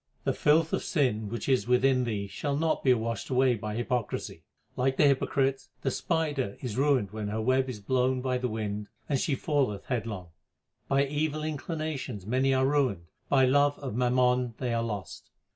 The 0.23 0.33
filth 0.33 0.73
of 0.73 0.83
sin 0.83 1.29
which 1.29 1.47
is 1.47 1.67
within 1.67 2.05
thee 2.05 2.25
shall 2.25 2.57
not 2.57 2.83
be 2.83 2.91
washed 2.95 3.29
away 3.29 3.53
by 3.53 3.75
hypocrisy. 3.75 4.41
Like 4.75 4.97
the 4.97 5.05
hypocrite, 5.05 5.67
the 5.83 5.91
spider 5.91 6.57
is 6.59 6.75
ruined 6.75 7.11
when 7.11 7.27
her 7.27 7.39
web 7.39 7.69
is 7.69 7.79
blown 7.79 8.19
by 8.19 8.39
the 8.39 8.47
wind 8.49 8.87
and 9.07 9.19
she 9.19 9.35
falleth 9.35 9.85
headlong. 9.85 10.29
By 10.87 11.05
evil 11.05 11.43
inclinations 11.43 12.25
many 12.25 12.51
are 12.51 12.65
ruined; 12.65 13.09
by 13.29 13.45
love 13.45 13.77
of 13.77 13.93
mammon 13.93 14.55
they 14.57 14.73
are 14.73 14.81
lost. 14.81 15.29